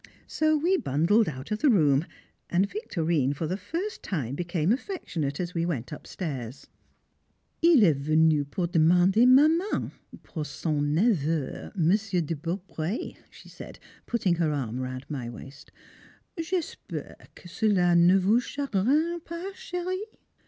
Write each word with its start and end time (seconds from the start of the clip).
So 0.25 0.57
we 0.57 0.77
bundled 0.77 1.29
out 1.29 1.51
of 1.51 1.59
the 1.59 1.69
room, 1.69 2.07
and 2.49 2.67
Victorine 2.67 3.33
for 3.35 3.45
the 3.45 3.55
first 3.55 4.01
time 4.01 4.33
became 4.33 4.71
affectionate 4.71 5.39
as 5.39 5.53
we 5.53 5.63
went 5.63 5.91
upstairs. 5.91 6.65
"Il 7.61 7.83
est 7.83 7.95
venu 7.97 8.43
pour 8.43 8.65
demander 8.65 9.27
ma 9.27 9.47
main, 9.47 9.91
pour 10.23 10.43
son 10.43 10.81
neveu, 10.95 11.71
Monsieur 11.75 12.21
de 12.21 12.33
Beaupré," 12.33 13.15
she 13.29 13.47
said, 13.47 13.77
putting 14.07 14.33
her 14.37 14.51
arm 14.51 14.79
round 14.79 15.05
my 15.07 15.29
waist; 15.29 15.71
"J'espère 16.35 17.27
que 17.35 17.47
cela 17.47 17.95
ne 17.95 18.17
vous 18.17 18.39
chagrine 18.41 19.19
pas, 19.23 19.51
chérie?" 19.53 20.05